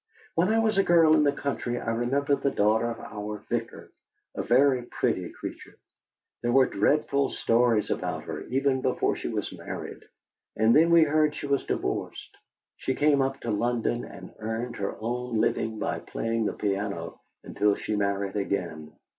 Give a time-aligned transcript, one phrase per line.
[0.33, 3.91] When I was a girl in the country I remember the daughter of our vicar,
[4.33, 5.77] a very pretty creature.
[6.41, 10.01] There were dreadful stories about her, even before she was married,
[10.55, 12.35] and then we heard she was divorced.
[12.77, 17.75] She came up to London and earned her own living by playing the piano until
[17.75, 18.93] she married again.